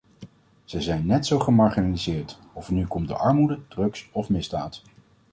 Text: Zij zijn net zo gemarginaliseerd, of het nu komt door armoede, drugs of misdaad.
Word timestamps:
Zij 0.65 0.81
zijn 0.81 1.05
net 1.05 1.25
zo 1.25 1.39
gemarginaliseerd, 1.39 2.39
of 2.53 2.65
het 2.67 2.75
nu 2.75 2.85
komt 2.87 3.07
door 3.07 3.17
armoede, 3.17 3.67
drugs 3.67 4.09
of 4.11 4.29
misdaad. 4.29 4.81